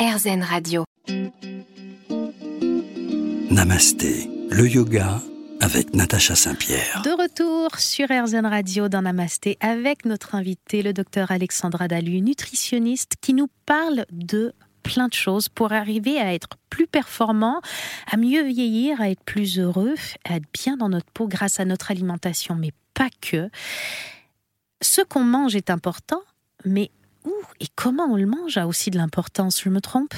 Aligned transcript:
RZN 0.00 0.42
Radio. 0.42 0.84
Namasté, 3.50 4.30
le 4.48 4.66
yoga 4.66 5.20
avec 5.60 5.92
Natacha 5.92 6.34
Saint-Pierre. 6.34 7.02
De 7.04 7.10
retour 7.10 7.78
sur 7.78 8.06
RZN 8.08 8.46
Radio 8.46 8.88
dans 8.88 9.02
Namasté 9.02 9.58
avec 9.60 10.06
notre 10.06 10.34
invité, 10.34 10.80
le 10.82 10.94
docteur 10.94 11.30
Alexandra 11.30 11.86
Dalu, 11.86 12.22
nutritionniste, 12.22 13.16
qui 13.20 13.34
nous 13.34 13.48
parle 13.66 14.06
de 14.10 14.54
plein 14.82 15.08
de 15.08 15.12
choses 15.12 15.50
pour 15.50 15.72
arriver 15.72 16.18
à 16.18 16.32
être 16.32 16.56
plus 16.70 16.86
performant, 16.86 17.60
à 18.10 18.16
mieux 18.16 18.44
vieillir, 18.44 19.02
à 19.02 19.10
être 19.10 19.22
plus 19.22 19.58
heureux, 19.58 19.96
à 20.24 20.36
être 20.36 20.48
bien 20.54 20.78
dans 20.78 20.88
notre 20.88 21.10
peau 21.12 21.28
grâce 21.28 21.60
à 21.60 21.66
notre 21.66 21.90
alimentation, 21.90 22.54
mais 22.54 22.72
pas 22.94 23.10
que. 23.20 23.50
Ce 24.80 25.02
qu'on 25.02 25.24
mange 25.24 25.56
est 25.56 25.68
important, 25.68 26.22
mais 26.64 26.90
où 27.24 27.32
et 27.60 27.66
comment 27.74 28.04
on 28.04 28.16
le 28.16 28.26
mange 28.26 28.56
a 28.56 28.66
aussi 28.66 28.90
de 28.90 28.98
l'importance, 28.98 29.62
je 29.62 29.68
me 29.68 29.80
trompe? 29.80 30.14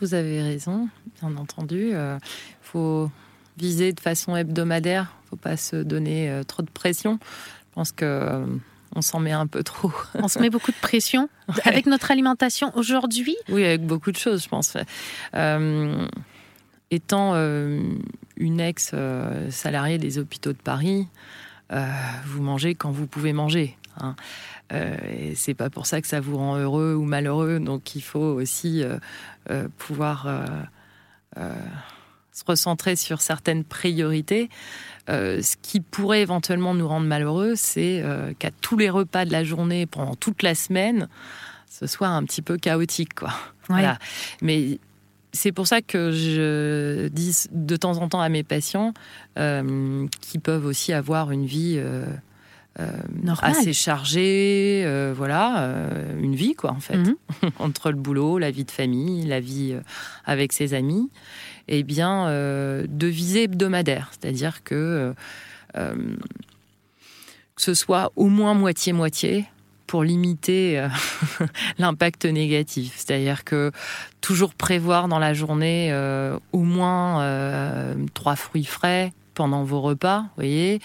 Vous 0.00 0.14
avez 0.14 0.42
raison, 0.42 0.88
bien 1.20 1.36
entendu. 1.36 1.88
Il 1.88 1.94
euh, 1.94 2.18
faut 2.62 3.10
viser 3.56 3.92
de 3.92 4.00
façon 4.00 4.36
hebdomadaire, 4.36 5.12
il 5.22 5.24
ne 5.24 5.28
faut 5.30 5.36
pas 5.36 5.56
se 5.56 5.76
donner 5.76 6.30
euh, 6.30 6.42
trop 6.42 6.62
de 6.62 6.70
pression. 6.70 7.18
Je 7.22 7.74
pense 7.74 7.92
que 7.92 8.04
euh, 8.04 8.46
on 8.94 9.02
s'en 9.02 9.20
met 9.20 9.32
un 9.32 9.46
peu 9.46 9.62
trop. 9.62 9.92
On 10.14 10.28
se 10.28 10.38
met 10.38 10.50
beaucoup 10.50 10.72
de 10.72 10.80
pression 10.80 11.28
avec 11.64 11.86
notre 11.86 12.10
alimentation 12.10 12.72
aujourd'hui? 12.76 13.36
Oui, 13.48 13.64
avec 13.64 13.86
beaucoup 13.86 14.12
de 14.12 14.16
choses, 14.16 14.42
je 14.42 14.48
pense. 14.48 14.76
étant 16.90 17.34
une 18.36 18.60
ex-salariée 18.60 19.98
des 19.98 20.18
hôpitaux 20.18 20.52
de 20.52 20.58
Paris, 20.58 21.06
vous 21.70 22.42
mangez 22.42 22.74
quand 22.74 22.90
vous 22.90 23.06
pouvez 23.06 23.32
manger. 23.32 23.76
Hein. 23.98 24.16
Euh, 24.72 24.96
et 25.18 25.34
c'est 25.34 25.54
pas 25.54 25.70
pour 25.70 25.86
ça 25.86 26.00
que 26.00 26.06
ça 26.06 26.20
vous 26.20 26.36
rend 26.36 26.56
heureux 26.56 26.94
ou 26.94 27.04
malheureux. 27.04 27.58
Donc 27.58 27.94
il 27.94 28.02
faut 28.02 28.18
aussi 28.18 28.82
euh, 28.82 28.98
euh, 29.50 29.68
pouvoir 29.78 30.28
se 32.32 32.44
recentrer 32.46 32.96
sur 32.96 33.20
certaines 33.20 33.64
priorités. 33.64 34.48
ce 35.08 35.56
qui 35.62 35.80
pourrait 35.80 36.22
éventuellement 36.22 36.74
nous 36.74 36.88
rendre 36.88 37.06
malheureux, 37.06 37.54
c'est 37.56 38.04
qu'à 38.38 38.50
tous 38.50 38.76
les 38.76 38.90
repas 38.90 39.24
de 39.24 39.32
la 39.32 39.44
journée, 39.44 39.86
pendant 39.86 40.14
toute 40.14 40.42
la 40.42 40.54
semaine, 40.54 41.08
ce 41.68 41.86
soit 41.86 42.08
un 42.08 42.24
petit 42.24 42.42
peu 42.42 42.56
chaotique, 42.56 43.14
quoi. 43.14 43.32
Voilà. 43.68 43.98
Mais 44.42 44.80
c'est 45.32 45.52
pour 45.52 45.68
ça 45.68 45.80
que 45.80 46.10
je 46.10 47.08
dis 47.08 47.46
de 47.52 47.76
temps 47.76 47.98
en 47.98 48.08
temps 48.08 48.20
à 48.20 48.28
mes 48.28 48.42
patients 48.42 48.92
qui 49.36 50.38
peuvent 50.38 50.66
aussi 50.66 50.92
avoir 50.92 51.30
une 51.30 51.46
vie 51.46 51.76
euh, 51.78 52.06
assez 53.42 53.72
chargé, 53.72 54.82
euh, 54.84 55.12
voilà, 55.16 55.62
euh, 55.62 56.20
une 56.20 56.34
vie 56.34 56.54
quoi 56.54 56.70
en 56.70 56.80
fait, 56.80 56.96
mhm. 56.96 57.14
entre 57.58 57.90
le 57.90 57.96
boulot, 57.96 58.38
la 58.38 58.50
vie 58.50 58.64
de 58.64 58.70
famille, 58.70 59.26
la 59.26 59.40
vie 59.40 59.74
avec 60.24 60.52
ses 60.52 60.74
amis, 60.74 61.10
et 61.68 61.78
eh 61.78 61.82
bien 61.82 62.26
de 62.26 63.06
visée 63.06 63.44
hebdomadaire, 63.44 64.10
c'est-à-dire 64.10 64.62
que 64.64 65.14
que 65.74 67.62
ce 67.62 67.74
soit 67.74 68.10
au 68.16 68.26
moins 68.26 68.54
moitié-moitié 68.54 69.46
pour 69.86 70.02
limiter 70.02 70.84
l'impact 71.78 72.24
négatif. 72.24 72.94
C'est-à-dire 72.96 73.44
que 73.44 73.70
toujours 74.20 74.54
prévoir 74.54 75.06
dans 75.06 75.18
la 75.18 75.34
journée 75.34 75.92
au 76.52 76.62
moins 76.62 77.94
trois 78.14 78.36
fruits 78.36 78.64
frais, 78.64 79.12
pendant 79.34 79.64
vos 79.64 79.80
repas, 79.80 80.24
voyez, 80.36 80.80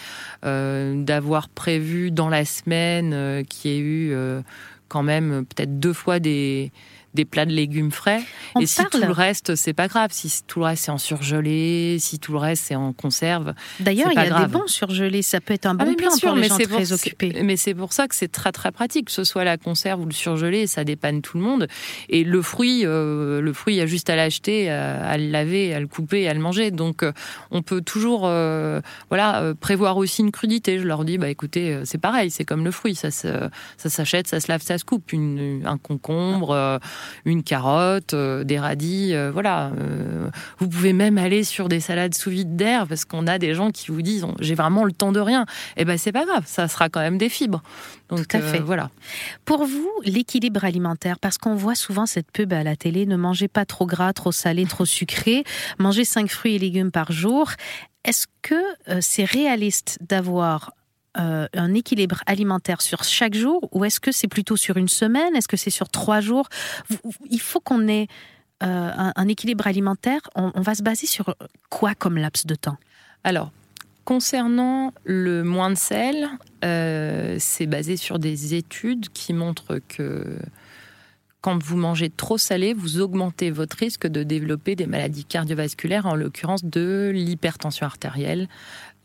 euh, 0.46 1.04
d'avoir 1.04 1.50
prévu 1.50 2.12
dans 2.12 2.30
la 2.30 2.46
semaine 2.46 3.14
euh, 3.14 3.44
qu'il 3.44 3.72
y 3.72 3.74
ait 3.76 3.80
eu 3.80 4.14
euh, 4.14 4.42
quand 4.88 5.04
même 5.04 5.46
peut-être 5.46 5.80
deux 5.80 5.94
fois 5.94 6.20
des, 6.20 6.72
des 7.16 7.26
plats 7.26 7.46
de 7.46 7.52
légumes 7.52 7.92
frais. 7.92 8.22
et 8.60 8.66
si 8.66 8.84
tout 8.92 9.02
le 9.02 9.12
reste, 9.12 9.56
c'est 9.56 9.74
pas 9.74 9.88
grave. 9.88 10.10
Si 10.12 10.44
tout 10.46 10.60
le 10.60 10.66
reste, 10.66 10.86
c'est 10.86 10.92
en 10.92 10.98
surgelé, 10.98 11.98
si 12.00 12.20
tout 12.20 12.32
le 12.34 12.38
reste, 12.38 12.66
c'est 12.68 12.76
en 12.76 12.94
conserve. 12.94 13.54
D'ailleurs, 13.80 14.12
il 14.12 14.16
y 14.16 14.20
a 14.20 14.46
des 14.46 14.52
bons 14.52 14.68
surgelés. 14.68 15.22
Ça 15.22 15.42
peut 15.42 15.54
être 15.54 15.66
un 15.66 15.76
bon 15.76 15.88
ah 15.90 15.96
plan 15.96 16.12
pour 16.22 16.36
les 16.36 16.48
gens 16.48 16.58
très 16.58 16.94
occupés. 16.94 17.42
Mais 17.44 17.58
c'est 17.58 17.74
pour 17.74 17.94
ça 17.94 18.08
que 18.08 18.16
c'est 18.16 18.32
très 18.32 18.52
très 18.52 18.72
pratique, 18.72 19.06
que 19.06 19.12
ce 19.12 19.24
soit 19.24 19.44
la 19.44 19.58
conserve 19.58 20.02
ou 20.02 20.06
le 20.06 20.14
surgelé, 20.14 20.68
ça 20.68 20.84
dépanne 20.84 21.22
tout 21.22 21.38
le 21.38 21.44
monde. 21.44 21.68
Et 22.10 22.24
le 22.24 22.42
fruit, 22.42 22.82
euh, 22.86 23.42
le 23.42 23.54
fruit, 23.54 23.76
il 23.76 23.78
y 23.78 23.82
a 23.82 23.86
juste 23.86 24.10
à 24.10 24.16
l'acheter, 24.16 24.70
à, 24.70 25.18
le 25.18 25.30
laver, 25.30 25.74
à 25.74 25.80
le 25.80 25.88
couper, 25.88 26.28
à 26.28 26.34
le 26.34 26.40
manger. 26.40 26.72
Donc, 26.72 27.04
euh, 27.04 27.12
on 27.52 27.62
peut 27.62 27.82
toujours, 27.82 28.24
euh, 28.26 28.82
voilà, 29.10 29.54
prévoir 29.60 29.98
aussi 29.98 30.22
une 30.22 30.32
crudité. 30.32 30.80
Je 30.80 30.84
leur 30.84 31.06
dis, 31.06 31.18
bah 31.18 31.30
écoutez, 31.30 31.80
c'est 31.86 31.98
pareil, 31.98 32.30
c'est 32.30 32.46
comme 32.46 32.64
le 32.66 32.72
fruit, 32.72 32.96
ça 32.96 33.12
ça 33.12 33.50
s'achète, 33.78 34.28
ça 34.28 34.40
se 34.40 34.52
lave, 34.52 34.62
ça 34.62 34.78
se 34.78 34.84
coupe. 34.84 35.14
Une, 35.14 35.64
un 35.66 35.78
concombre 35.78 36.80
une 37.26 37.44
carotte, 37.44 38.14
euh, 38.14 38.44
des 38.44 38.60
radis, 38.60 39.14
euh, 39.14 39.32
voilà. 39.32 39.72
Euh, 39.80 40.30
vous 40.60 40.68
pouvez 40.68 40.94
même 40.94 41.18
aller 41.18 41.44
sur 41.44 41.70
des 41.70 41.80
salades 41.80 42.14
sous 42.14 42.30
vide 42.30 42.56
d'air 42.56 42.88
parce 42.88 43.06
qu'on 43.06 43.28
a 43.28 43.38
des 43.38 43.54
gens 43.54 43.72
qui 43.72 43.92
vous 43.92 44.02
disent 44.02 44.26
j'ai 44.40 44.56
vraiment 44.56 44.84
le 44.84 44.92
temps 44.92 45.12
de 45.12 45.20
rien. 45.20 45.46
Eh 45.78 45.86
ben 45.86 45.98
c'est 45.98 46.12
pas 46.12 46.26
grave, 46.26 46.44
ça 46.46 46.68
sera 46.68 46.90
quand 46.90 47.02
même 47.02 47.18
des 47.18 47.30
fibres. 47.30 47.62
Donc 48.10 48.28
Tout 48.28 48.38
à 48.38 48.42
fait. 48.42 48.60
voilà. 48.60 48.90
Pour 49.46 49.66
vous, 49.66 49.90
l'équilibre 50.04 50.64
alimentaire, 50.64 51.20
parce 51.20 51.38
qu'on 51.38 51.56
voit 51.56 51.76
souvent 51.76 52.06
cette 52.06 52.32
pub 52.32 52.54
à 52.54 52.64
la 52.64 52.76
télé, 52.76 53.06
ne 53.06 53.16
mangez 53.16 53.48
pas 53.48 53.66
trop 53.66 53.86
gras, 53.86 54.14
trop 54.14 54.32
salé, 54.32 54.66
trop 54.66 54.86
sucré, 54.86 55.44
mangez 55.80 56.06
5 56.06 56.30
fruits 56.30 56.56
et 56.56 56.60
légumes 56.60 56.92
par 56.92 57.12
jour. 57.12 57.52
Est-ce 58.04 58.28
que 58.44 58.62
c'est 59.02 59.26
réaliste 59.26 59.98
d'avoir 60.08 60.72
euh, 61.18 61.48
un 61.54 61.74
équilibre 61.74 62.22
alimentaire 62.26 62.82
sur 62.82 63.04
chaque 63.04 63.36
jour 63.36 63.70
ou 63.72 63.86
est-ce 63.86 64.00
que 64.00 64.12
c'est 64.12 64.28
plutôt 64.28 64.58
sur 64.58 64.78
une 64.78 64.90
semaine? 64.90 65.36
Est-ce 65.36 65.48
que 65.48 65.58
c'est 65.58 65.70
sur 65.70 65.90
trois 65.90 66.20
jours? 66.20 66.50
Il 67.30 67.40
faut 67.40 67.60
qu'on 67.60 67.88
ait 67.88 68.08
euh, 68.64 69.12
un, 69.16 69.28
équilibre 69.28 69.68
alimentaire. 69.68 70.22
On, 70.36 70.62
va 70.62 70.76
se 70.76 70.84
baser 70.84 71.08
sur 71.08 71.36
quoi 71.70 71.96
comme 71.96 72.18
laps 72.18 72.46
de 72.46 72.56
temps? 72.56 72.78
Alors, 73.24 73.52
concernant 74.04 74.94
le 75.04 75.44
moins 75.44 75.70
de 75.70 75.76
sel, 75.78 76.30
euh, 76.64 77.38
c'est 77.40 77.66
basé 77.66 77.98
sur 77.98 78.20
des 78.20 78.54
études 78.54 79.10
qui 79.10 79.34
montrent 79.34 79.80
que 79.88 80.38
quand 81.46 81.62
vous 81.62 81.78
mangez 81.78 82.10
trop 82.10 82.40
salé, 82.40 82.74
vous 82.74 83.00
augmentez 83.00 83.52
votre 83.52 83.78
risque 83.78 84.08
de 84.08 84.24
développer 84.24 84.76
des 84.76 84.88
maladies 84.88 85.26
cardiovasculaires, 85.26 86.08
en 86.08 86.16
l'occurrence 86.16 86.66
de 86.66 87.12
l'hypertension 87.14 87.86
artérielle, 87.86 88.48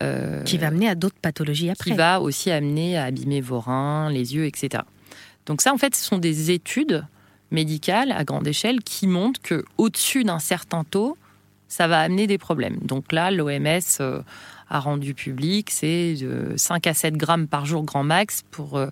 euh, 0.02 0.42
qui 0.44 0.56
va 0.56 0.68
amener 0.68 0.88
à 0.88 0.94
d'autres 0.94 1.18
pathologies 1.20 1.68
après. 1.68 1.90
Qui 1.90 1.96
va 1.98 2.18
aussi 2.22 2.50
amener 2.50 2.96
à 2.96 3.04
abîmer 3.04 3.42
vos 3.42 3.60
reins, 3.60 4.08
les 4.08 4.34
yeux, 4.34 4.46
etc. 4.46 4.84
Donc 5.44 5.60
ça, 5.60 5.74
en 5.74 5.76
fait, 5.76 5.94
ce 5.94 6.02
sont 6.02 6.16
des 6.16 6.50
études 6.50 7.04
médicales 7.50 8.10
à 8.10 8.24
grande 8.24 8.46
échelle 8.46 8.80
qui 8.80 9.06
montrent 9.06 9.42
que 9.42 9.62
au-dessus 9.76 10.24
d'un 10.24 10.38
certain 10.38 10.82
taux, 10.84 11.18
ça 11.68 11.88
va 11.88 12.00
amener 12.00 12.26
des 12.26 12.38
problèmes. 12.38 12.78
Donc 12.78 13.12
là, 13.12 13.30
l'OMS 13.30 13.80
euh, 14.00 14.22
a 14.70 14.80
rendu 14.80 15.12
public, 15.12 15.70
c'est 15.70 16.14
5 16.56 16.86
à 16.86 16.94
7 16.94 17.18
grammes 17.18 17.48
par 17.48 17.66
jour 17.66 17.82
grand 17.82 18.02
max. 18.02 18.44
Pour 18.50 18.78
euh, 18.78 18.88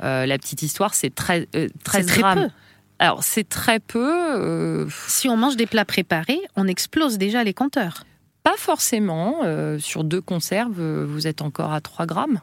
la 0.00 0.38
petite 0.38 0.62
histoire, 0.62 0.94
c'est 0.94 1.14
13, 1.14 1.48
13 1.84 2.06
grammes. 2.06 2.44
Peu. 2.44 2.52
Alors 2.98 3.22
c'est 3.22 3.48
très 3.48 3.80
peu. 3.80 4.86
Si 5.08 5.28
on 5.28 5.36
mange 5.36 5.56
des 5.56 5.66
plats 5.66 5.84
préparés, 5.84 6.40
on 6.56 6.66
explose 6.66 7.18
déjà 7.18 7.44
les 7.44 7.54
compteurs. 7.54 8.04
Pas 8.48 8.56
forcément. 8.56 9.40
Euh, 9.44 9.78
sur 9.78 10.04
deux 10.04 10.22
conserves, 10.22 10.80
euh, 10.80 11.04
vous 11.06 11.26
êtes 11.26 11.42
encore 11.42 11.72
à 11.72 11.82
3 11.82 12.06
grammes. 12.06 12.40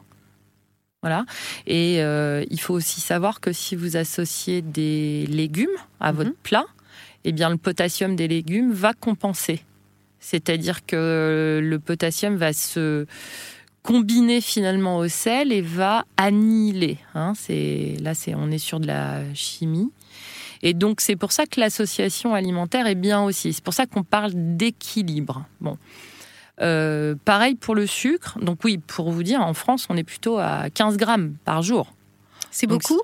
Voilà. 1.02 1.24
Et 1.66 1.96
euh, 2.00 2.44
il 2.48 2.60
faut 2.60 2.74
aussi 2.74 3.00
savoir 3.00 3.40
que 3.40 3.52
si 3.52 3.74
vous 3.74 3.96
associez 3.96 4.62
des 4.62 5.26
légumes 5.26 5.68
à 5.98 6.12
votre 6.12 6.30
mhm. 6.30 6.36
plat, 6.44 6.64
eh 7.24 7.32
bien 7.32 7.50
le 7.50 7.56
potassium 7.56 8.14
des 8.14 8.28
légumes 8.28 8.72
va 8.72 8.92
compenser. 8.92 9.64
C'est-à-dire 10.20 10.86
que 10.86 11.60
le 11.62 11.78
potassium 11.80 12.36
va 12.36 12.52
se 12.52 13.06
combiner 13.82 14.40
finalement 14.40 14.98
au 14.98 15.08
sel 15.08 15.52
et 15.52 15.60
va 15.60 16.04
annihiler. 16.16 16.98
Hein. 17.14 17.32
c'est 17.36 17.96
là, 18.00 18.14
c'est 18.14 18.34
on 18.36 18.50
est 18.50 18.58
sur 18.58 18.78
de 18.80 18.86
la 18.86 19.22
chimie. 19.34 19.90
Et 20.66 20.74
donc 20.74 21.00
c'est 21.00 21.14
pour 21.14 21.30
ça 21.30 21.46
que 21.46 21.60
l'association 21.60 22.34
alimentaire 22.34 22.88
est 22.88 22.96
bien 22.96 23.22
aussi. 23.22 23.52
C'est 23.52 23.62
pour 23.62 23.72
ça 23.72 23.86
qu'on 23.86 24.02
parle 24.02 24.32
d'équilibre. 24.34 25.46
Bon. 25.60 25.78
Euh, 26.60 27.14
pareil 27.24 27.54
pour 27.54 27.76
le 27.76 27.86
sucre. 27.86 28.36
Donc 28.40 28.64
oui, 28.64 28.78
pour 28.78 29.12
vous 29.12 29.22
dire, 29.22 29.40
en 29.42 29.54
France, 29.54 29.86
on 29.90 29.96
est 29.96 30.02
plutôt 30.02 30.38
à 30.38 30.68
15 30.74 30.96
grammes 30.96 31.36
par 31.44 31.62
jour. 31.62 31.92
C'est 32.50 32.66
beaucoup? 32.66 33.00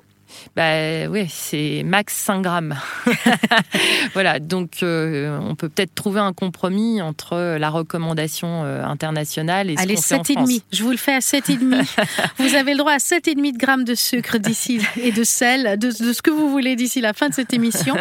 Bah 0.55 1.07
oui, 1.09 1.27
c'est 1.29 1.83
max 1.83 2.13
5 2.13 2.41
grammes. 2.41 2.75
voilà, 4.13 4.39
donc 4.39 4.83
euh, 4.83 5.39
on 5.41 5.55
peut 5.55 5.69
peut-être 5.69 5.95
trouver 5.95 6.19
un 6.19 6.33
compromis 6.33 7.01
entre 7.01 7.57
la 7.57 7.69
recommandation 7.69 8.63
euh, 8.63 8.83
internationale 8.83 9.69
et 9.69 9.77
ce 9.77 9.81
Allez, 9.81 9.95
7,5. 9.95 10.61
Je 10.71 10.83
vous 10.83 10.91
le 10.91 10.97
fais 10.97 11.13
à 11.13 11.19
7,5. 11.19 11.85
vous 12.37 12.55
avez 12.55 12.73
le 12.73 12.77
droit 12.77 12.93
à 12.93 12.97
7,5 12.97 13.53
de 13.53 13.57
grammes 13.57 13.83
de 13.83 13.95
sucre 13.95 14.37
d'ici 14.37 14.79
et 15.01 15.11
de 15.11 15.23
sel, 15.23 15.77
de, 15.79 15.91
ce 15.91 16.21
que 16.21 16.31
vous 16.31 16.49
voulez 16.49 16.75
d'ici 16.75 17.01
la 17.01 17.13
fin 17.13 17.29
de 17.29 17.33
cette 17.33 17.53
émission. 17.53 17.95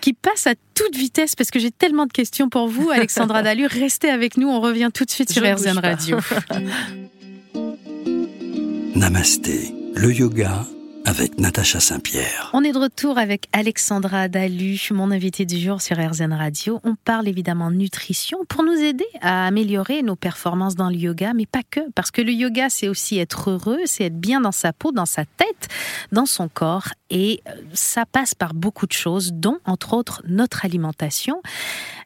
qui 0.00 0.12
passe 0.12 0.46
à 0.46 0.52
toute 0.74 0.94
vitesse 0.94 1.34
parce 1.34 1.50
que 1.50 1.58
j'ai 1.58 1.70
tellement 1.70 2.04
de 2.04 2.12
questions 2.12 2.50
pour 2.50 2.68
vous, 2.68 2.90
Alexandra 2.90 3.42
Dalu. 3.42 3.66
Restez 3.66 4.10
avec 4.10 4.36
nous, 4.36 4.48
on 4.48 4.60
revient 4.60 4.90
tout 4.92 5.06
de 5.06 5.10
suite 5.10 5.32
sur 5.32 5.42
RZN 5.42 5.78
Radio. 5.78 6.18
Namasté, 8.94 9.74
le 9.94 10.12
yoga 10.12 10.66
avec 11.04 11.38
Natacha 11.38 11.80
Saint-Pierre. 11.80 12.50
On 12.52 12.64
est 12.64 12.72
de 12.72 12.78
retour 12.78 13.18
avec 13.18 13.48
Alexandra 13.52 14.28
Dalu, 14.28 14.80
mon 14.90 15.10
invitée 15.10 15.44
du 15.44 15.58
jour 15.58 15.82
sur 15.82 15.96
RZN 15.98 16.32
Radio. 16.32 16.80
On 16.84 16.94
parle 16.94 17.28
évidemment 17.28 17.70
nutrition 17.70 18.38
pour 18.48 18.62
nous 18.62 18.74
aider 18.74 19.06
à 19.20 19.46
améliorer 19.46 20.02
nos 20.02 20.16
performances 20.16 20.74
dans 20.74 20.88
le 20.88 20.96
yoga, 20.96 21.34
mais 21.34 21.46
pas 21.46 21.62
que, 21.68 21.80
parce 21.94 22.10
que 22.10 22.22
le 22.22 22.32
yoga, 22.32 22.70
c'est 22.70 22.88
aussi 22.88 23.18
être 23.18 23.50
heureux, 23.50 23.80
c'est 23.84 24.04
être 24.04 24.18
bien 24.18 24.40
dans 24.40 24.52
sa 24.52 24.72
peau, 24.72 24.92
dans 24.92 25.06
sa 25.06 25.24
tête, 25.24 25.68
dans 26.12 26.26
son 26.26 26.48
corps, 26.48 26.88
et 27.10 27.42
euh, 27.48 27.52
ça 27.74 28.06
passe 28.06 28.34
par 28.34 28.54
beaucoup 28.54 28.86
de 28.86 28.92
choses, 28.92 29.32
dont 29.32 29.58
entre 29.66 29.94
autres 29.94 30.22
notre 30.26 30.64
alimentation. 30.64 31.42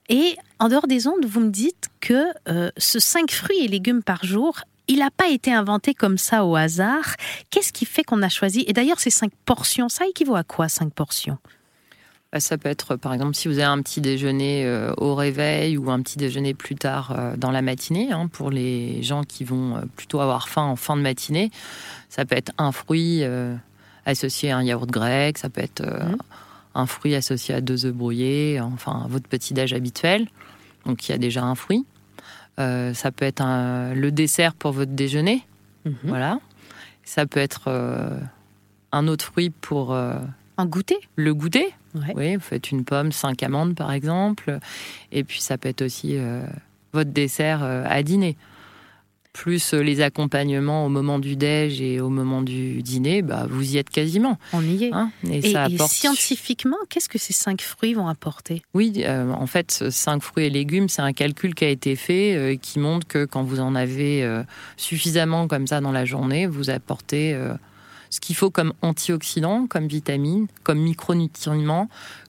Et 0.09 0.37
en 0.59 0.69
dehors 0.69 0.87
des 0.87 1.07
ondes, 1.07 1.25
vous 1.25 1.41
me 1.41 1.51
dites 1.51 1.89
que 2.01 2.27
euh, 2.49 2.71
ce 2.77 2.99
5 2.99 3.31
fruits 3.31 3.65
et 3.65 3.69
légumes 3.69 4.03
par 4.03 4.25
jour 4.25 4.63
il 4.89 4.99
n'a 4.99 5.11
pas 5.11 5.29
été 5.29 5.53
inventé 5.53 5.95
comme 5.95 6.19
ça 6.19 6.45
au 6.45 6.57
hasard. 6.57 7.15
Qu'est-ce 7.51 7.73
qui 7.73 7.85
fait 7.85 8.03
qu'on 8.03 8.23
a 8.23 8.29
choisi? 8.29 8.65
Et 8.67 8.73
d'ailleurs, 8.73 9.01
ces 9.01 9.11
cinq 9.11 9.31
portions, 9.45 9.89
ça 9.89 10.07
équivaut 10.07 10.35
à 10.35 10.43
quoi 10.43 10.69
cinq 10.69 10.93
portions? 10.93 11.39
Bah, 12.33 12.41
ça 12.41 12.59
peut 12.59 12.69
être, 12.69 12.97
par 12.97 13.15
exemple, 13.15 13.35
si 13.35 13.49
vous 13.49 13.55
avez 13.55 13.65
un 13.65 13.81
petit 13.81 14.03
déjeuner 14.03 14.67
euh, 14.67 14.93
au 14.99 15.15
réveil 15.15 15.79
ou 15.79 15.91
un 15.91 16.03
petit 16.03 16.19
déjeuner 16.19 16.53
plus 16.53 16.75
tard 16.75 17.15
euh, 17.17 17.37
dans 17.37 17.51
la 17.51 17.63
matinée, 17.63 18.13
hein, 18.13 18.29
pour 18.29 18.51
les 18.51 19.03
gens 19.03 19.25
qui 19.25 19.45
vont 19.45 19.77
euh, 19.77 19.81
plutôt 19.97 20.21
avoir 20.21 20.49
faim 20.49 20.65
en 20.65 20.77
fin 20.77 20.97
de 20.97 21.03
matinée, 21.03 21.51
ça 22.11 22.27
peut 22.27 22.37
être 22.37 22.53
un 22.59 22.73
fruit 22.73 23.23
associé 24.05 24.51
à 24.51 24.57
un 24.57 24.63
yaourt 24.63 24.89
grec, 24.91 25.39
ça 25.39 25.51
peut 25.51 25.61
être 25.61 25.83
mmh. 25.83 26.17
un 26.75 26.87
fruit 26.87 27.15
associé 27.15 27.55
à 27.55 27.61
deux 27.61 27.85
œufs 27.85 27.93
brouillés, 27.93 28.59
enfin 28.61 29.07
votre 29.09 29.29
petit 29.29 29.53
déj 29.53 29.75
habituel. 29.75 30.27
Donc 30.87 31.07
il 31.07 31.13
y 31.13 31.15
a 31.15 31.19
déjà 31.19 31.45
un 31.45 31.55
fruit. 31.55 31.85
Euh, 32.59 32.95
ça 32.95 33.13
peut 33.13 33.25
être 33.25 33.43
le 33.95 34.11
dessert 34.11 34.55
pour 34.55 34.73
votre 34.73 34.93
déjeuner. 34.93 35.45
Mhm. 35.85 35.95
Voilà. 36.05 36.41
Ça 37.05 37.27
peut 37.27 37.41
être 37.41 37.65
euh, 37.69 38.19
un 38.93 39.09
autre 39.09 39.25
fruit 39.25 39.51
pour. 39.51 39.93
Euh, 39.93 40.15
un 40.57 40.67
goûter 40.67 40.99
Le 41.17 41.35
goûter. 41.35 41.73
Oui, 42.15 42.35
vous 42.35 42.43
faites 42.43 42.71
une 42.71 42.85
pomme, 42.85 43.13
cinq 43.13 43.43
amandes 43.43 43.75
par 43.75 43.93
exemple. 43.93 44.59
Et 45.13 45.25
puis 45.25 45.41
ça 45.41 45.57
peut 45.57 45.69
être 45.69 45.83
aussi 45.83 46.19
votre 46.93 47.11
dessert 47.11 47.63
à 47.63 48.03
dîner 48.03 48.37
plus 49.39 49.73
euh, 49.73 49.83
les 49.83 50.01
accompagnements 50.01 50.85
au 50.85 50.89
moment 50.89 51.21
du 51.21 51.37
déj 51.37 51.81
et 51.81 52.01
au 52.01 52.09
moment 52.09 52.43
du 52.43 52.83
dîner, 52.83 53.23
bah, 53.23 53.47
vous 53.49 53.75
y 53.75 53.79
êtes 53.79 53.89
quasiment. 53.89 54.37
On 54.53 54.63
y 54.63 54.87
est. 54.87 54.93
Hein, 54.93 55.13
et, 55.31 55.55
scientifiquement, 55.87 56.77
qu'est-ce 56.89 57.09
que 57.09 57.19
ces 57.19 57.33
cinq 57.33 57.63
fruits 57.63 57.95
vont 57.95 58.09
apporter? 58.09 58.63
Oui, 58.75 59.05
euh, 59.05 59.31
en 59.31 59.47
fait, 59.47 59.91
cinq 59.91 60.23
fruits 60.25 60.47
et 60.47 60.51
légumes, 60.51 60.89
c'est 60.89 61.03
un 61.03 61.13
calcul 61.13 61.55
qui 61.55 61.65
a 61.65 61.69
été 61.69 61.95
fait 61.95 62.35
euh, 62.35 62.57
qui 62.57 62.81
montre 62.81 63.07
que 63.07 63.27
quand 63.27 63.45
vous 63.45 63.61
en 63.61 63.77
avez 63.77 64.29
suffisamment 64.77 65.47
comme 65.47 65.69
ça 65.69 65.81
dans 65.81 65.93
la 65.93 66.05
journée, 66.05 66.47
vous 66.47 66.71
apportez 66.71 67.39
ce 68.11 68.21
qu'il 68.21 68.35
faut 68.35 68.51
comme 68.51 68.73
antioxydants, 68.83 69.67
comme 69.69 69.87
vitamines, 69.87 70.49
comme 70.65 70.81
micronutriments, 70.81 71.89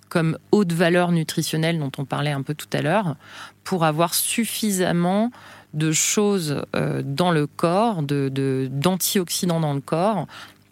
comme 0.09 0.37
haute 0.51 0.73
valeur 0.73 1.11
nutritionnelle 1.11 1.79
dont 1.79 1.91
on 1.97 2.05
parlait 2.05 2.31
un 2.31 2.41
peu 2.41 2.55
tout 2.55 2.67
à 2.73 2.81
l'heure, 2.81 3.15
pour 3.63 3.85
avoir 3.85 4.13
suffisamment 4.13 5.31
de 5.73 5.91
choses 5.91 6.63
euh, 6.75 7.01
dans 7.05 7.31
le 7.31 7.45
corps, 7.45 8.01
d'antioxydants 8.01 9.59
dans 9.59 9.73
le 9.73 9.81
corps, 9.81 10.27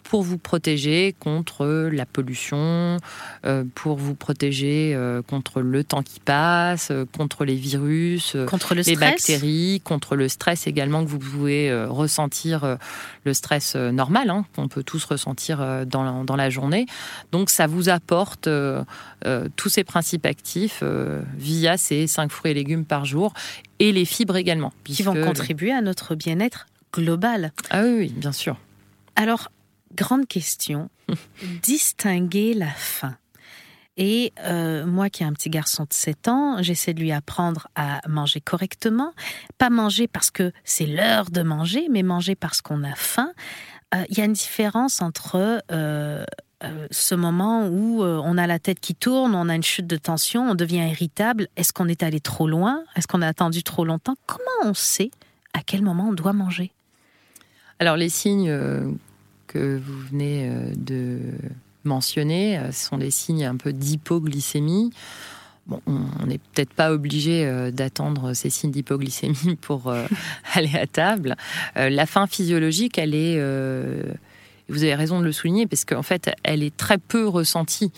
pour 0.08 0.22
vous 0.22 0.38
protéger 0.38 1.14
contre 1.20 1.66
la 1.92 2.06
pollution, 2.06 2.96
euh, 3.44 3.64
pour 3.74 3.98
vous 3.98 4.14
protéger 4.14 4.94
euh, 4.94 5.20
contre 5.20 5.60
le 5.60 5.84
temps 5.84 6.02
qui 6.02 6.18
passe, 6.18 6.88
euh, 6.90 7.04
contre 7.04 7.44
les 7.44 7.56
virus, 7.56 8.34
contre 8.46 8.74
le 8.74 8.80
les 8.80 8.96
bactéries, 8.96 9.82
contre 9.84 10.16
le 10.16 10.30
stress 10.30 10.66
également 10.66 11.04
que 11.04 11.10
vous 11.10 11.18
pouvez 11.18 11.70
ressentir, 11.84 12.78
le 13.24 13.34
stress 13.34 13.76
normal 13.76 14.30
hein, 14.30 14.46
qu'on 14.56 14.68
peut 14.68 14.82
tous 14.82 15.04
ressentir 15.04 15.58
dans 15.84 16.02
la, 16.02 16.24
dans 16.24 16.36
la 16.36 16.48
journée. 16.48 16.86
Donc 17.30 17.50
ça 17.50 17.66
vous 17.66 17.90
apporte 17.90 18.48
tous 19.56 19.68
ces 19.68 19.84
principes 19.84 20.24
actifs 20.24 20.82
via 21.36 21.76
ces 21.76 22.06
5 22.06 22.32
fruits 22.32 22.52
et 22.52 22.54
légumes 22.54 22.86
par 22.86 23.04
jour 23.04 23.34
et 23.78 23.92
les 23.92 24.06
fibres 24.06 24.36
également. 24.36 24.72
Qui 24.84 25.02
vont 25.02 25.22
contribuer 25.22 25.72
à 25.72 25.82
notre 25.82 26.14
bien-être 26.14 26.66
global. 26.94 27.52
Ah 27.68 27.82
oui, 27.82 27.94
oui, 27.98 28.14
bien 28.16 28.32
sûr. 28.32 28.56
Alors, 29.16 29.50
grande 29.94 30.26
question, 30.26 30.90
distinguer 31.62 32.54
la 32.54 32.70
faim. 32.70 33.16
Et 33.98 34.32
euh, 34.44 34.86
moi 34.86 35.10
qui 35.10 35.24
ai 35.24 35.26
un 35.26 35.32
petit 35.32 35.50
garçon 35.50 35.82
de 35.82 35.92
7 35.92 36.28
ans, 36.28 36.62
j'essaie 36.62 36.94
de 36.94 37.00
lui 37.00 37.10
apprendre 37.10 37.66
à 37.74 38.00
manger 38.08 38.40
correctement, 38.40 39.12
pas 39.58 39.70
manger 39.70 40.06
parce 40.06 40.30
que 40.30 40.52
c'est 40.62 40.86
l'heure 40.86 41.30
de 41.30 41.42
manger, 41.42 41.88
mais 41.90 42.04
manger 42.04 42.36
parce 42.36 42.60
qu'on 42.62 42.84
a 42.84 42.94
faim. 42.94 43.32
Euh, 43.94 44.04
il 44.08 44.16
y 44.16 44.20
a 44.20 44.24
une 44.24 44.34
différence 44.34 45.02
entre 45.02 45.60
euh, 45.72 46.24
ce 46.92 47.14
moment 47.16 47.66
où 47.66 48.04
on 48.04 48.38
a 48.38 48.46
la 48.46 48.60
tête 48.60 48.78
qui 48.78 48.94
tourne, 48.94 49.34
on 49.34 49.48
a 49.48 49.54
une 49.56 49.64
chute 49.64 49.88
de 49.88 49.96
tension, 49.96 50.48
on 50.48 50.54
devient 50.54 50.88
irritable. 50.88 51.48
Est-ce 51.56 51.72
qu'on 51.72 51.88
est 51.88 52.04
allé 52.04 52.20
trop 52.20 52.46
loin? 52.46 52.84
Est-ce 52.94 53.08
qu'on 53.08 53.22
a 53.22 53.26
attendu 53.26 53.64
trop 53.64 53.84
longtemps? 53.84 54.14
Comment 54.26 54.70
on 54.70 54.74
sait 54.74 55.10
à 55.54 55.62
quel 55.66 55.82
moment 55.82 56.10
on 56.10 56.12
doit 56.12 56.32
manger? 56.32 56.70
Alors 57.80 57.96
les 57.96 58.08
signes 58.08 58.96
que 59.48 59.78
vous 59.78 59.98
venez 60.10 60.48
euh, 60.48 60.70
de 60.76 61.18
mentionner 61.82 62.58
euh, 62.58 62.70
sont 62.70 62.98
des 62.98 63.10
signes 63.10 63.44
un 63.44 63.56
peu 63.56 63.72
d'hypoglycémie. 63.72 64.92
Bon, 65.66 65.82
on 65.86 66.26
n'est 66.26 66.38
peut-être 66.38 66.72
pas 66.72 66.92
obligé 66.92 67.44
euh, 67.44 67.70
d'attendre 67.70 68.34
ces 68.34 68.50
signes 68.50 68.70
d'hypoglycémie 68.70 69.56
pour 69.60 69.92
aller 70.54 70.76
à 70.76 70.86
table. 70.86 71.36
la 71.74 72.06
faim 72.06 72.26
physiologique, 72.26 72.98
elle 72.98 73.14
est, 73.14 73.38
vous 74.68 74.82
avez 74.82 74.94
raison 74.94 75.18
de 75.18 75.24
le 75.24 75.32
souligner, 75.32 75.66
parce 75.66 75.84
qu'en 75.84 76.02
fait, 76.02 76.30
elle 76.42 76.62
est 76.62 76.76
très 76.76 76.98
peu 76.98 77.26
ressentie, 77.26 77.92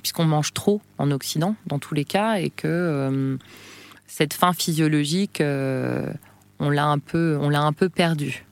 puisqu'on 0.00 0.24
mange 0.24 0.52
trop 0.52 0.80
en 0.98 1.10
Occident, 1.10 1.54
dans 1.66 1.78
tous 1.78 1.94
les 1.94 2.04
cas, 2.04 2.40
et 2.40 2.50
que 2.50 3.38
cette 4.08 4.34
faim 4.34 4.52
physiologique, 4.52 5.40
on 5.40 6.70
l'a 6.70 6.86
un 6.86 6.98
peu, 6.98 7.38
on 7.40 7.48
l'a 7.48 7.62
un 7.62 7.72
peu 7.72 7.88
perdue 7.88 8.46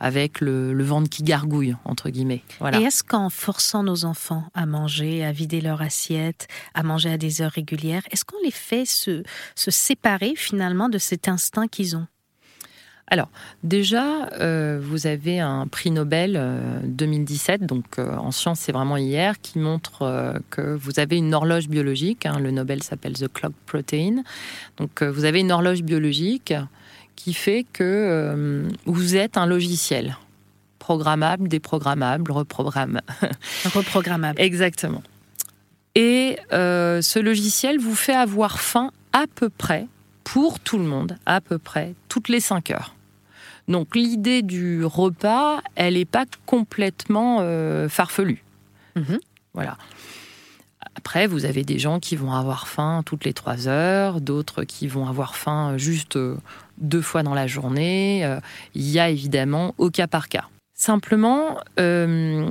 avec 0.00 0.40
le, 0.40 0.82
ventre 0.82 1.08
qui 1.08 1.22
gargouille, 1.22 1.76
entre 1.84 2.10
guillemets. 2.10 2.42
Et 2.72 2.82
est-ce 2.82 3.02
qu'en 3.02 3.30
forçant 3.30 3.82
nos 3.82 4.04
enfants 4.04 4.44
à 4.54 4.66
manger, 4.66 5.24
à 5.24 5.32
vider 5.32 5.60
leur 5.60 5.82
assiette, 5.82 6.48
à 6.74 6.82
manger 6.82 7.10
à 7.10 7.18
des 7.18 7.42
heures 7.42 7.52
régulières, 7.52 8.02
est-ce 8.10 8.24
qu'on 8.24 8.40
les 8.42 8.50
fait 8.50 8.84
se, 8.84 9.22
séparer 9.54 10.34
finalement 10.36 10.88
de 10.88 10.98
cet 10.98 11.28
instinct 11.28 11.68
qu'ils 11.68 11.96
ont? 11.96 12.06
Alors, 13.10 13.30
déjà, 13.62 14.28
euh, 14.40 14.78
vous 14.82 15.06
avez 15.06 15.40
un 15.40 15.66
prix 15.66 15.90
Nobel 15.90 16.38
2017, 16.84 17.62
euh, 17.62 17.66
donc 17.66 17.84
euh, 17.98 18.14
en 18.16 18.30
sciences, 18.30 18.60
c'est 18.60 18.72
vraiment 18.72 18.98
hier, 18.98 19.40
qui 19.40 19.58
montre 19.58 20.40
que 20.50 20.74
vous 20.74 21.00
avez 21.00 21.16
une 21.16 21.32
horloge 21.32 21.68
biologique. 21.68 22.26
Hein, 22.26 22.38
le 22.38 22.50
Nobel 22.50 22.82
s'appelle 22.82 23.14
The 23.14 23.32
Clock 23.32 23.54
Protein. 23.64 24.22
Donc, 24.76 25.02
vous 25.02 25.24
avez 25.24 25.40
une 25.40 25.52
horloge 25.52 25.82
biologique 25.82 26.52
qui 27.18 27.34
fait 27.34 27.66
que 27.72 27.82
euh, 27.82 28.68
vous 28.86 29.16
êtes 29.16 29.36
un 29.36 29.46
logiciel 29.46 30.16
programmable, 30.78 31.48
déprogrammable, 31.48 32.30
reprogramme. 32.30 33.00
Reprogrammable. 33.74 34.40
Exactement. 34.40 35.02
Et 35.96 36.38
euh, 36.52 37.02
ce 37.02 37.18
logiciel 37.18 37.78
vous 37.78 37.96
fait 37.96 38.14
avoir 38.14 38.60
faim 38.60 38.92
à 39.12 39.24
peu 39.34 39.50
près, 39.50 39.86
pour 40.22 40.60
tout 40.60 40.78
le 40.78 40.84
monde, 40.84 41.18
à 41.26 41.40
peu 41.40 41.58
près, 41.58 41.94
toutes 42.08 42.28
les 42.28 42.40
5 42.40 42.70
heures. 42.70 42.94
Donc 43.66 43.96
l'idée 43.96 44.42
du 44.42 44.84
repas, 44.84 45.60
elle 45.74 45.94
n'est 45.94 46.04
pas 46.04 46.24
complètement 46.46 47.38
euh, 47.40 47.88
farfelue. 47.88 48.44
Mhm. 48.94 49.18
Voilà. 49.54 49.76
Après, 50.98 51.28
vous 51.28 51.44
avez 51.44 51.62
des 51.62 51.78
gens 51.78 52.00
qui 52.00 52.16
vont 52.16 52.32
avoir 52.32 52.66
faim 52.66 53.02
toutes 53.06 53.24
les 53.24 53.32
3 53.32 53.68
heures, 53.68 54.20
d'autres 54.20 54.64
qui 54.64 54.88
vont 54.88 55.06
avoir 55.06 55.36
faim 55.36 55.78
juste 55.78 56.18
deux 56.78 57.00
fois 57.00 57.22
dans 57.22 57.34
la 57.34 57.46
journée. 57.46 58.24
Euh, 58.24 58.40
il 58.74 58.90
y 58.90 58.98
a 58.98 59.08
évidemment 59.08 59.76
au 59.78 59.90
cas 59.90 60.08
par 60.08 60.28
cas. 60.28 60.48
Simplement, 60.74 61.56
euh, 61.78 62.48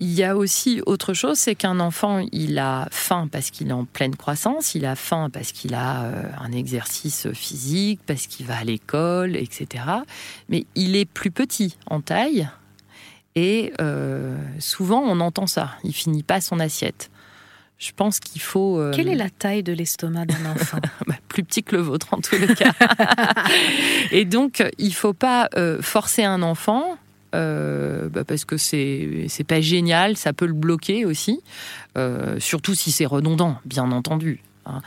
il 0.00 0.10
y 0.10 0.24
a 0.24 0.38
aussi 0.38 0.80
autre 0.86 1.12
chose, 1.12 1.36
c'est 1.36 1.54
qu'un 1.54 1.80
enfant, 1.80 2.26
il 2.32 2.58
a 2.58 2.88
faim 2.90 3.28
parce 3.30 3.50
qu'il 3.50 3.68
est 3.68 3.72
en 3.72 3.84
pleine 3.84 4.16
croissance, 4.16 4.74
il 4.74 4.86
a 4.86 4.96
faim 4.96 5.28
parce 5.30 5.52
qu'il 5.52 5.74
a 5.74 6.04
euh, 6.04 6.22
un 6.40 6.50
exercice 6.50 7.30
physique, 7.34 8.00
parce 8.06 8.26
qu'il 8.26 8.46
va 8.46 8.56
à 8.56 8.64
l'école, 8.64 9.36
etc. 9.36 9.84
Mais 10.48 10.64
il 10.74 10.96
est 10.96 11.04
plus 11.04 11.30
petit 11.30 11.76
en 11.88 12.00
taille 12.00 12.48
et 13.36 13.72
souvent 14.58 15.02
on 15.02 15.20
entend 15.20 15.46
ça, 15.46 15.70
il 15.84 15.92
finit 15.92 16.24
pas 16.24 16.40
son 16.40 16.58
assiette. 16.58 17.10
Je 17.78 17.92
pense 17.94 18.20
qu'il 18.20 18.40
faut. 18.40 18.80
Euh, 18.80 18.92
Quelle 18.94 19.08
est 19.08 19.16
la 19.16 19.28
taille 19.28 19.62
de 19.62 19.72
l'estomac 19.72 20.26
d'un 20.26 20.50
enfant? 20.54 20.78
Bah, 21.06 21.14
Plus 21.28 21.44
petit 21.44 21.62
que 21.62 21.76
le 21.76 21.82
vôtre 21.82 22.08
en 22.12 22.20
tous 22.20 22.36
les 22.38 22.54
cas. 22.54 22.72
et 24.10 24.24
donc, 24.24 24.64
il 24.78 24.94
faut 24.94 25.12
pas 25.12 25.48
euh, 25.56 25.82
forcer 25.82 26.24
un 26.24 26.42
enfant. 26.42 26.96
Euh, 27.34 28.08
bah, 28.08 28.24
parce 28.24 28.44
que 28.46 28.56
c'est 28.56 29.26
c'est 29.28 29.44
pas 29.44 29.60
génial, 29.60 30.16
ça 30.16 30.32
peut 30.32 30.46
le 30.46 30.54
bloquer 30.54 31.04
aussi, 31.04 31.40
surtout 32.38 32.74
si 32.74 32.92
c'est 32.92 33.04
redondant, 33.04 33.58
bien 33.66 33.90
entendu. 33.90 34.40
Hein. 34.66 34.80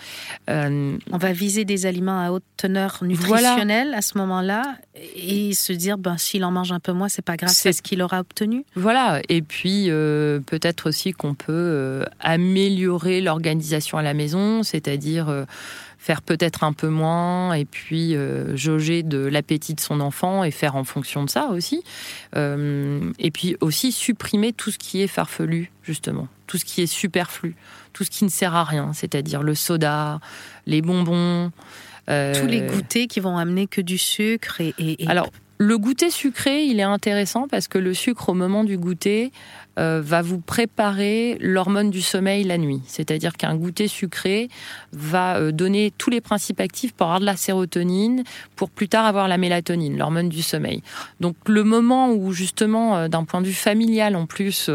On 1.11 1.17
va 1.17 1.31
viser 1.31 1.65
des 1.65 1.85
aliments 1.85 2.19
à 2.19 2.31
haute 2.31 2.43
teneur 2.57 2.99
nutritionnelle 3.01 3.93
à 3.93 4.01
ce 4.01 4.17
moment-là 4.17 4.63
et 5.15 5.53
se 5.53 5.73
dire 5.73 5.97
ben, 5.97 6.17
s'il 6.17 6.43
en 6.43 6.51
mange 6.51 6.71
un 6.71 6.79
peu 6.79 6.91
moins, 6.91 7.09
c'est 7.09 7.21
pas 7.21 7.37
grave, 7.37 7.51
c'est 7.53 7.73
ce 7.73 7.81
qu'il 7.81 8.01
aura 8.01 8.19
obtenu. 8.19 8.65
Voilà, 8.75 9.21
et 9.29 9.41
puis 9.41 9.87
peut-être 10.45 10.89
aussi 10.89 11.13
qu'on 11.13 11.33
peut 11.33 12.05
améliorer 12.19 13.21
l'organisation 13.21 13.97
à 13.97 14.03
la 14.03 14.13
maison, 14.13 14.63
c'est-à-dire 14.63 15.45
faire 15.99 16.21
peut-être 16.21 16.63
un 16.63 16.71
peu 16.73 16.87
moins 16.87 17.53
et 17.53 17.65
puis 17.65 18.15
euh, 18.15 18.55
jauger 18.55 19.03
de 19.03 19.19
l'appétit 19.19 19.75
de 19.75 19.81
son 19.81 19.99
enfant 19.99 20.45
et 20.45 20.49
faire 20.49 20.77
en 20.77 20.85
fonction 20.85 21.23
de 21.25 21.29
ça 21.29 21.47
aussi. 21.47 21.83
Euh, 22.35 23.11
et 23.19 23.29
puis 23.31 23.57
aussi 23.59 23.91
supprimer 23.91 24.53
tout 24.53 24.71
ce 24.71 24.77
qui 24.77 25.01
est 25.01 25.07
farfelu, 25.07 25.71
justement, 25.83 26.29
tout 26.47 26.57
ce 26.57 26.65
qui 26.65 26.81
est 26.81 26.87
superflu, 26.87 27.55
tout 27.91 28.05
ce 28.05 28.09
qui 28.09 28.23
ne 28.23 28.29
sert 28.29 28.55
à 28.55 28.63
rien, 28.63 28.93
c'est-à-dire 28.93 29.43
le 29.43 29.53
soda, 29.53 30.19
les 30.65 30.81
bonbons. 30.81 31.51
Euh, 32.09 32.33
Tous 32.33 32.47
les 32.47 32.61
goûters 32.61 33.05
qui 33.05 33.19
vont 33.19 33.37
amener 33.37 33.67
que 33.67 33.81
du 33.81 33.99
sucre 33.99 34.61
et, 34.61 34.73
et... 34.79 35.07
Alors, 35.07 35.29
le 35.61 35.77
goûter 35.77 36.09
sucré, 36.09 36.63
il 36.63 36.79
est 36.79 36.83
intéressant 36.83 37.49
parce 37.49 37.67
que 37.67 37.77
le 37.77 37.93
sucre, 37.93 38.29
au 38.29 38.33
moment 38.33 38.63
du 38.63 38.77
goûter, 38.77 39.33
euh, 39.77 40.01
va 40.01 40.21
vous 40.21 40.39
préparer 40.39 41.37
l'hormone 41.41 41.89
du 41.89 42.01
sommeil 42.01 42.45
la 42.45 42.57
nuit. 42.57 42.81
C'est-à-dire 42.87 43.35
qu'un 43.35 43.55
goûter 43.57 43.89
sucré 43.89 44.47
va 44.93 45.35
euh, 45.35 45.51
donner 45.51 45.91
tous 45.97 46.09
les 46.09 46.21
principes 46.21 46.61
actifs 46.61 46.93
pour 46.93 47.07
avoir 47.07 47.19
de 47.19 47.25
la 47.25 47.35
sérotonine, 47.35 48.23
pour 48.55 48.69
plus 48.69 48.87
tard 48.87 49.05
avoir 49.05 49.27
la 49.27 49.37
mélatonine, 49.37 49.97
l'hormone 49.97 50.29
du 50.29 50.43
sommeil. 50.43 50.81
Donc 51.19 51.35
le 51.45 51.65
moment 51.65 52.13
où 52.13 52.31
justement, 52.31 52.95
euh, 52.95 53.07
d'un 53.09 53.25
point 53.25 53.41
de 53.41 53.47
vue 53.47 53.53
familial 53.53 54.15
en 54.15 54.27
plus, 54.27 54.71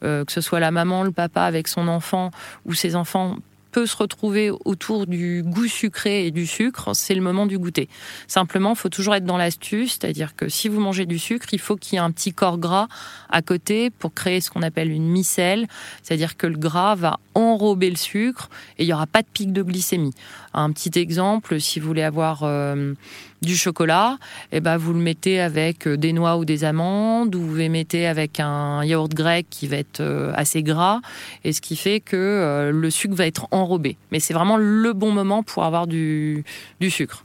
que 0.00 0.24
ce 0.32 0.40
soit 0.40 0.58
la 0.58 0.72
maman, 0.72 1.04
le 1.04 1.12
papa 1.12 1.42
avec 1.42 1.68
son 1.68 1.86
enfant, 1.86 2.32
ou 2.64 2.74
ses 2.74 2.96
enfants 2.96 3.36
peut 3.76 3.84
se 3.84 3.96
retrouver 3.98 4.50
autour 4.64 5.06
du 5.06 5.42
goût 5.44 5.66
sucré 5.66 6.24
et 6.26 6.30
du 6.30 6.46
sucre, 6.46 6.94
c'est 6.94 7.14
le 7.14 7.20
moment 7.20 7.44
du 7.44 7.58
goûter. 7.58 7.90
Simplement, 8.26 8.70
il 8.70 8.76
faut 8.76 8.88
toujours 8.88 9.14
être 9.14 9.26
dans 9.26 9.36
l'astuce, 9.36 9.98
c'est-à-dire 10.00 10.34
que 10.34 10.48
si 10.48 10.70
vous 10.70 10.80
mangez 10.80 11.04
du 11.04 11.18
sucre, 11.18 11.48
il 11.52 11.58
faut 11.58 11.76
qu'il 11.76 11.96
y 11.96 11.96
ait 11.96 12.02
un 12.02 12.10
petit 12.10 12.32
corps 12.32 12.56
gras 12.56 12.88
à 13.28 13.42
côté 13.42 13.90
pour 13.90 14.14
créer 14.14 14.40
ce 14.40 14.50
qu'on 14.50 14.62
appelle 14.62 14.90
une 14.90 15.10
micelle, 15.10 15.66
c'est-à-dire 16.02 16.38
que 16.38 16.46
le 16.46 16.56
gras 16.56 16.94
va 16.94 17.20
enrober 17.34 17.90
le 17.90 17.96
sucre 17.96 18.48
et 18.78 18.84
il 18.84 18.86
n'y 18.86 18.94
aura 18.94 19.06
pas 19.06 19.20
de 19.20 19.28
pic 19.30 19.52
de 19.52 19.60
glycémie. 19.60 20.14
Un 20.54 20.72
petit 20.72 20.98
exemple, 20.98 21.60
si 21.60 21.78
vous 21.78 21.86
voulez 21.86 22.02
avoir 22.02 22.44
euh, 22.44 22.94
du 23.42 23.56
chocolat, 23.56 24.18
et 24.52 24.56
eh 24.56 24.60
ben 24.60 24.76
vous 24.76 24.92
le 24.92 24.98
mettez 24.98 25.40
avec 25.40 25.86
euh, 25.86 25.96
des 25.96 26.12
noix 26.12 26.36
ou 26.36 26.44
des 26.44 26.64
amandes, 26.64 27.34
ou 27.34 27.40
vous 27.40 27.54
le 27.54 27.68
mettez 27.68 28.06
avec 28.06 28.40
un 28.40 28.84
yaourt 28.84 29.12
grec 29.12 29.46
qui 29.50 29.66
va 29.66 29.76
être 29.76 30.00
euh, 30.00 30.32
assez 30.34 30.62
gras, 30.62 31.00
et 31.44 31.52
ce 31.52 31.60
qui 31.60 31.76
fait 31.76 32.00
que 32.00 32.16
euh, 32.16 32.70
le 32.72 32.90
sucre 32.90 33.14
va 33.14 33.26
être 33.26 33.46
enrobé. 33.50 33.96
Mais 34.12 34.20
c'est 34.20 34.34
vraiment 34.34 34.56
le 34.56 34.92
bon 34.92 35.12
moment 35.12 35.42
pour 35.42 35.64
avoir 35.64 35.86
du, 35.86 36.44
du 36.80 36.90
sucre. 36.90 37.24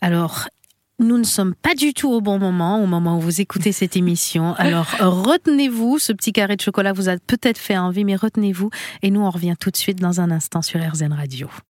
Alors, 0.00 0.48
nous 1.00 1.16
ne 1.16 1.24
sommes 1.24 1.54
pas 1.54 1.74
du 1.74 1.94
tout 1.94 2.10
au 2.10 2.20
bon 2.20 2.38
moment, 2.38 2.82
au 2.82 2.86
moment 2.86 3.16
où 3.16 3.20
vous 3.20 3.40
écoutez 3.40 3.72
cette 3.72 3.96
émission. 3.96 4.54
Alors, 4.58 4.86
retenez-vous, 5.00 5.98
ce 5.98 6.12
petit 6.12 6.32
carré 6.32 6.56
de 6.56 6.60
chocolat 6.60 6.92
vous 6.92 7.08
a 7.08 7.16
peut-être 7.16 7.58
fait 7.58 7.76
envie, 7.76 8.04
mais 8.04 8.16
retenez-vous. 8.16 8.70
Et 9.02 9.10
nous, 9.10 9.20
on 9.20 9.30
revient 9.30 9.54
tout 9.58 9.70
de 9.70 9.76
suite 9.76 9.98
dans 9.98 10.20
un 10.20 10.30
instant 10.30 10.62
sur 10.62 10.80
RZN 10.80 11.12
Radio. 11.12 11.48